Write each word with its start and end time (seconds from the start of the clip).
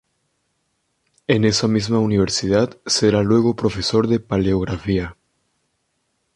En 1.27 1.45
esa 1.45 1.67
misma 1.67 1.99
universidad 1.99 2.75
será 2.87 3.21
luego 3.21 3.55
profesor 3.55 4.07
de 4.07 4.19
Paleografía. 4.19 5.15